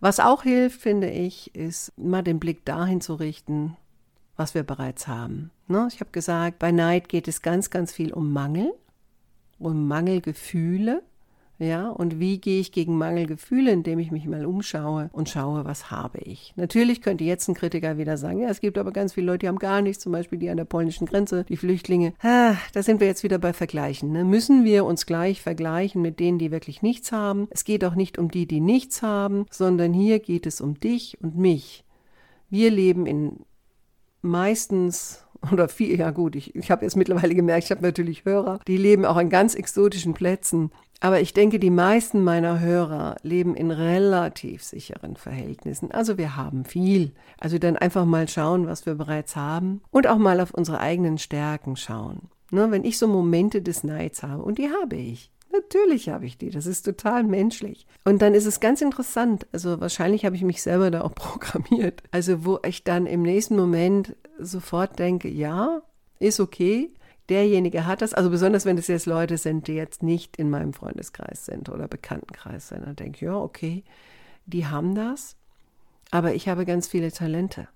Was 0.00 0.20
auch 0.20 0.42
hilft, 0.42 0.80
finde 0.80 1.10
ich, 1.10 1.54
ist 1.54 1.96
mal 1.96 2.22
den 2.22 2.38
Blick 2.38 2.64
dahin 2.64 3.00
zu 3.00 3.14
richten, 3.14 3.76
was 4.36 4.54
wir 4.54 4.62
bereits 4.62 5.08
haben. 5.08 5.50
Ne? 5.68 5.88
Ich 5.90 6.00
habe 6.00 6.10
gesagt, 6.10 6.58
bei 6.58 6.70
Neid 6.70 7.08
geht 7.08 7.28
es 7.28 7.40
ganz, 7.42 7.70
ganz 7.70 7.92
viel 7.92 8.12
um 8.12 8.32
Mangel, 8.32 8.74
um 9.58 9.88
Mangelgefühle. 9.88 11.02
Ja, 11.58 11.88
und 11.88 12.20
wie 12.20 12.38
gehe 12.38 12.60
ich 12.60 12.70
gegen 12.70 12.98
Mangelgefühle, 12.98 13.70
indem 13.70 13.98
ich 13.98 14.10
mich 14.10 14.26
mal 14.26 14.44
umschaue 14.44 15.08
und 15.12 15.28
schaue, 15.28 15.64
was 15.64 15.90
habe 15.90 16.18
ich. 16.18 16.52
Natürlich 16.56 17.00
könnte 17.00 17.24
jetzt 17.24 17.48
ein 17.48 17.54
Kritiker 17.54 17.96
wieder 17.96 18.18
sagen, 18.18 18.40
ja, 18.40 18.48
es 18.48 18.60
gibt 18.60 18.76
aber 18.76 18.92
ganz 18.92 19.14
viele 19.14 19.26
Leute, 19.26 19.38
die 19.40 19.48
haben 19.48 19.58
gar 19.58 19.80
nichts, 19.80 20.02
zum 20.02 20.12
Beispiel 20.12 20.38
die 20.38 20.50
an 20.50 20.58
der 20.58 20.66
polnischen 20.66 21.06
Grenze, 21.06 21.44
die 21.44 21.56
Flüchtlinge. 21.56 22.12
Ah, 22.22 22.56
da 22.74 22.82
sind 22.82 23.00
wir 23.00 23.06
jetzt 23.06 23.22
wieder 23.22 23.38
bei 23.38 23.54
Vergleichen. 23.54 24.12
Ne? 24.12 24.24
Müssen 24.24 24.64
wir 24.64 24.84
uns 24.84 25.06
gleich 25.06 25.40
vergleichen 25.40 26.02
mit 26.02 26.20
denen, 26.20 26.38
die 26.38 26.50
wirklich 26.50 26.82
nichts 26.82 27.10
haben? 27.10 27.48
Es 27.50 27.64
geht 27.64 27.84
auch 27.84 27.94
nicht 27.94 28.18
um 28.18 28.30
die, 28.30 28.46
die 28.46 28.60
nichts 28.60 29.00
haben, 29.02 29.46
sondern 29.50 29.94
hier 29.94 30.18
geht 30.18 30.46
es 30.46 30.60
um 30.60 30.78
dich 30.78 31.18
und 31.22 31.36
mich. 31.38 31.84
Wir 32.50 32.70
leben 32.70 33.06
in 33.06 33.40
meistens 34.20 35.25
oder 35.52 35.68
viel, 35.68 35.98
ja 35.98 36.10
gut, 36.10 36.36
ich, 36.36 36.54
ich 36.54 36.70
habe 36.70 36.84
jetzt 36.84 36.96
mittlerweile 36.96 37.34
gemerkt, 37.34 37.64
ich 37.64 37.70
habe 37.70 37.82
natürlich 37.82 38.24
Hörer, 38.24 38.58
die 38.66 38.76
leben 38.76 39.04
auch 39.04 39.16
an 39.16 39.30
ganz 39.30 39.54
exotischen 39.54 40.14
Plätzen. 40.14 40.70
Aber 41.00 41.20
ich 41.20 41.34
denke, 41.34 41.58
die 41.58 41.70
meisten 41.70 42.24
meiner 42.24 42.60
Hörer 42.60 43.16
leben 43.22 43.54
in 43.54 43.70
relativ 43.70 44.64
sicheren 44.64 45.16
Verhältnissen. 45.16 45.90
Also 45.90 46.16
wir 46.16 46.36
haben 46.36 46.64
viel. 46.64 47.12
Also 47.38 47.58
dann 47.58 47.76
einfach 47.76 48.06
mal 48.06 48.28
schauen, 48.28 48.66
was 48.66 48.86
wir 48.86 48.94
bereits 48.94 49.36
haben 49.36 49.82
und 49.90 50.06
auch 50.06 50.16
mal 50.16 50.40
auf 50.40 50.54
unsere 50.54 50.80
eigenen 50.80 51.18
Stärken 51.18 51.76
schauen. 51.76 52.30
Ne, 52.50 52.70
wenn 52.70 52.84
ich 52.84 52.96
so 52.96 53.08
Momente 53.08 53.60
des 53.60 53.82
Neids 53.82 54.22
habe, 54.22 54.42
und 54.42 54.58
die 54.58 54.70
habe 54.70 54.94
ich, 54.94 55.32
Natürlich 55.52 56.08
habe 56.08 56.26
ich 56.26 56.36
die, 56.36 56.50
das 56.50 56.66
ist 56.66 56.82
total 56.82 57.24
menschlich. 57.24 57.86
Und 58.04 58.20
dann 58.20 58.34
ist 58.34 58.46
es 58.46 58.60
ganz 58.60 58.82
interessant, 58.82 59.46
also 59.52 59.80
wahrscheinlich 59.80 60.24
habe 60.24 60.36
ich 60.36 60.42
mich 60.42 60.62
selber 60.62 60.90
da 60.90 61.02
auch 61.02 61.14
programmiert, 61.14 62.02
also 62.10 62.44
wo 62.44 62.58
ich 62.66 62.84
dann 62.84 63.06
im 63.06 63.22
nächsten 63.22 63.56
Moment 63.56 64.16
sofort 64.38 64.98
denke, 64.98 65.28
ja, 65.28 65.82
ist 66.18 66.40
okay, 66.40 66.90
derjenige 67.28 67.86
hat 67.86 68.02
das, 68.02 68.14
also 68.14 68.30
besonders 68.30 68.64
wenn 68.64 68.78
es 68.78 68.86
jetzt 68.86 69.06
Leute 69.06 69.38
sind, 69.38 69.66
die 69.68 69.74
jetzt 69.74 70.02
nicht 70.02 70.36
in 70.36 70.50
meinem 70.50 70.72
Freundeskreis 70.72 71.46
sind 71.46 71.68
oder 71.68 71.88
Bekanntenkreis 71.88 72.68
sind, 72.68 72.86
dann 72.86 72.96
denke 72.96 73.16
ich, 73.16 73.22
ja, 73.22 73.36
okay, 73.36 73.84
die 74.46 74.66
haben 74.66 74.94
das, 74.94 75.36
aber 76.10 76.34
ich 76.34 76.48
habe 76.48 76.64
ganz 76.64 76.86
viele 76.86 77.10
Talente. 77.12 77.68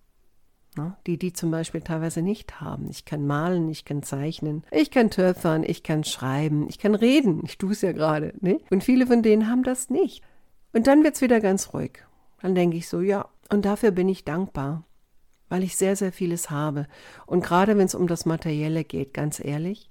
Ne? 0.77 0.97
Die 1.07 1.19
die 1.19 1.33
zum 1.33 1.51
Beispiel 1.51 1.81
teilweise 1.81 2.23
nicht 2.23 2.61
haben. 2.61 2.89
Ich 2.91 3.05
kann 3.05 3.27
malen, 3.27 3.69
ich 3.69 3.85
kann 3.85 4.03
zeichnen, 4.03 4.65
ich 4.71 4.91
kann 4.91 5.11
töpfern, 5.11 5.65
ich 5.65 5.83
kann 5.83 6.05
schreiben, 6.05 6.69
ich 6.69 6.79
kann 6.79 6.95
reden. 6.95 7.43
Ich 7.45 7.59
tue 7.59 7.73
es 7.73 7.83
ja 7.83 7.93
gerade. 7.93 8.35
Ne? 8.41 8.61
Und 8.71 8.85
viele 8.85 9.07
von 9.07 9.23
denen 9.23 9.49
haben 9.49 9.65
das 9.65 9.91
nicht. 9.91 10.23
Und 10.73 10.87
dann 10.87 11.03
wird 11.03 11.17
es 11.17 11.23
wieder 11.23 11.41
ganz 11.41 11.75
ruhig. 11.75 12.05
Dann 12.41 12.55
denke 12.55 12.77
ich 12.77 12.89
so, 12.89 13.01
ja, 13.01 13.29
und 13.51 13.65
dafür 13.65 13.91
bin 13.91 14.09
ich 14.09 14.25
dankbar, 14.25 14.85
weil 15.49 15.65
ich 15.65 15.77
sehr, 15.77 15.97
sehr 15.97 16.13
vieles 16.13 16.51
habe. 16.51 16.87
Und 17.27 17.45
gerade 17.45 17.77
wenn 17.77 17.87
es 17.87 17.97
um 17.97 18.07
das 18.07 18.25
Materielle 18.25 18.85
geht, 18.85 19.13
ganz 19.13 19.45
ehrlich, 19.45 19.91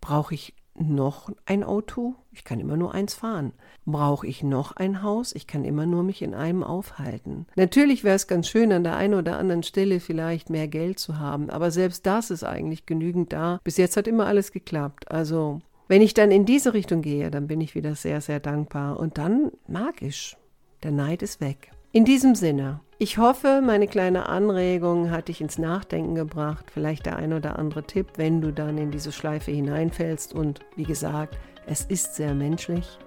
brauche 0.00 0.34
ich 0.34 0.54
noch 0.78 1.30
ein 1.44 1.64
Auto? 1.64 2.14
Ich 2.32 2.44
kann 2.44 2.60
immer 2.60 2.76
nur 2.76 2.94
eins 2.94 3.14
fahren. 3.14 3.52
Brauche 3.84 4.26
ich 4.26 4.42
noch 4.42 4.72
ein 4.72 5.02
Haus? 5.02 5.34
Ich 5.34 5.46
kann 5.46 5.64
immer 5.64 5.86
nur 5.86 6.02
mich 6.02 6.22
in 6.22 6.34
einem 6.34 6.62
aufhalten. 6.62 7.46
Natürlich 7.56 8.04
wäre 8.04 8.16
es 8.16 8.26
ganz 8.26 8.48
schön, 8.48 8.72
an 8.72 8.84
der 8.84 8.96
einen 8.96 9.14
oder 9.14 9.38
anderen 9.38 9.62
Stelle 9.62 10.00
vielleicht 10.00 10.50
mehr 10.50 10.68
Geld 10.68 10.98
zu 10.98 11.18
haben, 11.18 11.50
aber 11.50 11.70
selbst 11.70 12.06
das 12.06 12.30
ist 12.30 12.44
eigentlich 12.44 12.86
genügend 12.86 13.32
da. 13.32 13.60
Bis 13.64 13.76
jetzt 13.76 13.96
hat 13.96 14.08
immer 14.08 14.26
alles 14.26 14.52
geklappt. 14.52 15.10
Also, 15.10 15.60
wenn 15.88 16.02
ich 16.02 16.14
dann 16.14 16.30
in 16.30 16.44
diese 16.44 16.74
Richtung 16.74 17.02
gehe, 17.02 17.30
dann 17.30 17.46
bin 17.46 17.60
ich 17.60 17.74
wieder 17.74 17.94
sehr, 17.94 18.20
sehr 18.20 18.40
dankbar 18.40 18.98
und 18.98 19.18
dann 19.18 19.52
magisch. 19.68 20.36
Der 20.82 20.90
Neid 20.90 21.22
ist 21.22 21.40
weg. 21.40 21.70
In 21.92 22.04
diesem 22.04 22.34
Sinne, 22.34 22.80
ich 22.98 23.18
hoffe, 23.18 23.62
meine 23.64 23.86
kleine 23.86 24.28
Anregung 24.28 25.10
hat 25.10 25.28
dich 25.28 25.40
ins 25.40 25.58
Nachdenken 25.58 26.14
gebracht, 26.14 26.66
vielleicht 26.70 27.06
der 27.06 27.16
ein 27.16 27.32
oder 27.32 27.58
andere 27.58 27.84
Tipp, 27.84 28.06
wenn 28.16 28.40
du 28.40 28.52
dann 28.52 28.78
in 28.78 28.90
diese 28.90 29.12
Schleife 29.12 29.50
hineinfällst. 29.50 30.34
Und 30.34 30.60
wie 30.76 30.84
gesagt, 30.84 31.38
es 31.66 31.82
ist 31.82 32.14
sehr 32.14 32.34
menschlich. 32.34 32.98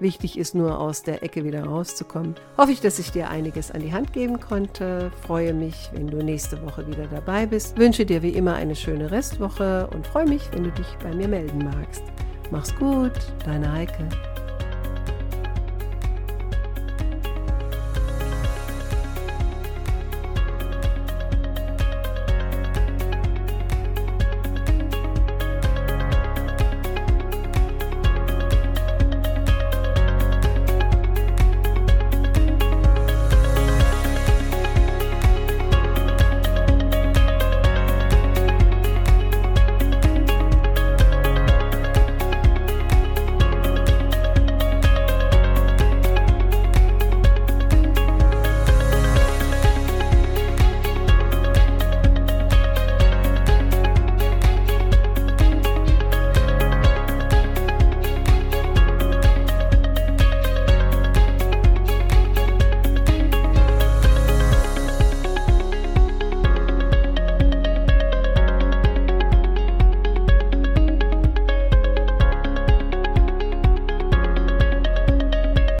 Wichtig 0.00 0.38
ist 0.38 0.54
nur, 0.54 0.80
aus 0.80 1.02
der 1.02 1.22
Ecke 1.22 1.44
wieder 1.44 1.64
rauszukommen. 1.64 2.34
Hoffe 2.56 2.72
ich, 2.72 2.80
dass 2.80 2.98
ich 2.98 3.12
dir 3.12 3.30
einiges 3.30 3.70
an 3.70 3.80
die 3.80 3.92
Hand 3.92 4.12
geben 4.12 4.40
konnte. 4.40 5.12
Freue 5.24 5.54
mich, 5.54 5.90
wenn 5.92 6.08
du 6.08 6.22
nächste 6.22 6.60
Woche 6.62 6.86
wieder 6.86 7.06
dabei 7.06 7.46
bist. 7.46 7.78
Wünsche 7.78 8.04
dir 8.04 8.22
wie 8.22 8.30
immer 8.30 8.54
eine 8.54 8.74
schöne 8.74 9.10
Restwoche 9.10 9.88
und 9.94 10.06
freue 10.06 10.26
mich, 10.26 10.50
wenn 10.52 10.64
du 10.64 10.70
dich 10.72 10.86
bei 11.02 11.14
mir 11.14 11.28
melden 11.28 11.58
magst. 11.58 12.02
Mach's 12.50 12.74
gut, 12.76 13.12
deine 13.44 13.72
Heike. 13.72 14.08